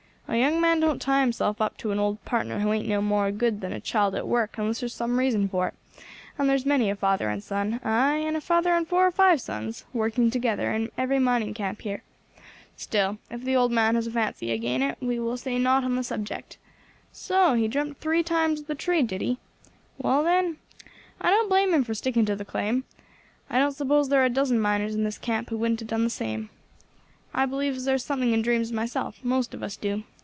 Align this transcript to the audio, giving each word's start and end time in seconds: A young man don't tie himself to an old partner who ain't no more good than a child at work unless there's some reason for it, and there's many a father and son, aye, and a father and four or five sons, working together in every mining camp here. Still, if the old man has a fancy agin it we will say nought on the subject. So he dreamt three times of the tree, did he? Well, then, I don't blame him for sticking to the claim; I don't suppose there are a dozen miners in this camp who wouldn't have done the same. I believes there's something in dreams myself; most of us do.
A 0.27 0.37
young 0.39 0.61
man 0.61 0.79
don't 0.79 1.01
tie 1.01 1.19
himself 1.19 1.57
to 1.79 1.91
an 1.91 1.99
old 1.99 2.23
partner 2.23 2.59
who 2.59 2.71
ain't 2.71 2.87
no 2.87 3.01
more 3.01 3.31
good 3.31 3.59
than 3.59 3.73
a 3.73 3.81
child 3.81 4.15
at 4.15 4.25
work 4.25 4.57
unless 4.57 4.79
there's 4.79 4.93
some 4.93 5.19
reason 5.19 5.49
for 5.49 5.67
it, 5.67 5.73
and 6.37 6.49
there's 6.49 6.65
many 6.65 6.89
a 6.89 6.95
father 6.95 7.27
and 7.29 7.43
son, 7.43 7.81
aye, 7.83 8.15
and 8.15 8.37
a 8.37 8.41
father 8.41 8.71
and 8.73 8.87
four 8.87 9.05
or 9.05 9.11
five 9.11 9.41
sons, 9.41 9.83
working 9.91 10.31
together 10.31 10.71
in 10.71 10.89
every 10.97 11.19
mining 11.19 11.53
camp 11.53 11.81
here. 11.81 12.01
Still, 12.77 13.17
if 13.29 13.43
the 13.43 13.57
old 13.57 13.73
man 13.73 13.95
has 13.95 14.07
a 14.07 14.11
fancy 14.11 14.53
agin 14.53 14.81
it 14.81 14.97
we 15.01 15.19
will 15.19 15.35
say 15.35 15.59
nought 15.59 15.83
on 15.83 15.97
the 15.97 16.03
subject. 16.03 16.57
So 17.11 17.55
he 17.55 17.67
dreamt 17.67 17.97
three 17.99 18.23
times 18.23 18.61
of 18.61 18.67
the 18.67 18.73
tree, 18.75 19.03
did 19.03 19.19
he? 19.19 19.37
Well, 19.97 20.23
then, 20.23 20.59
I 21.19 21.29
don't 21.29 21.49
blame 21.49 21.73
him 21.73 21.83
for 21.83 21.93
sticking 21.93 22.23
to 22.27 22.37
the 22.37 22.45
claim; 22.45 22.85
I 23.49 23.59
don't 23.59 23.73
suppose 23.73 24.07
there 24.07 24.21
are 24.21 24.25
a 24.25 24.29
dozen 24.29 24.61
miners 24.61 24.95
in 24.95 25.03
this 25.03 25.17
camp 25.17 25.49
who 25.49 25.57
wouldn't 25.57 25.81
have 25.81 25.89
done 25.89 26.05
the 26.05 26.09
same. 26.09 26.49
I 27.33 27.45
believes 27.45 27.83
there's 27.83 28.05
something 28.05 28.31
in 28.31 28.41
dreams 28.41 28.71
myself; 28.71 29.19
most 29.25 29.53
of 29.53 29.61
us 29.61 29.75
do. 29.75 30.05